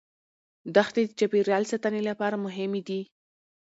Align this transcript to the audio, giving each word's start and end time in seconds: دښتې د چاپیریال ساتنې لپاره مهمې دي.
دښتې 0.75 1.01
د 1.07 1.11
چاپیریال 1.19 1.63
ساتنې 1.71 2.01
لپاره 2.09 2.35
مهمې 2.45 2.81
دي. 2.87 3.01